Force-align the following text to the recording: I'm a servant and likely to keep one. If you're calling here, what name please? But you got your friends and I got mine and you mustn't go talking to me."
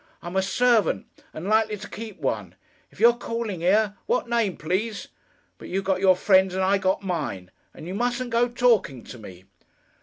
I'm 0.23 0.35
a 0.35 0.41
servant 0.41 1.05
and 1.31 1.47
likely 1.47 1.77
to 1.77 1.87
keep 1.87 2.17
one. 2.19 2.55
If 2.89 2.99
you're 2.99 3.13
calling 3.19 3.59
here, 3.61 3.97
what 4.07 4.27
name 4.27 4.57
please? 4.57 5.09
But 5.59 5.69
you 5.69 5.83
got 5.83 5.99
your 6.01 6.15
friends 6.15 6.55
and 6.55 6.63
I 6.63 6.79
got 6.79 7.03
mine 7.03 7.51
and 7.71 7.85
you 7.85 7.93
mustn't 7.93 8.31
go 8.31 8.47
talking 8.49 9.03
to 9.03 9.19
me." 9.19 9.43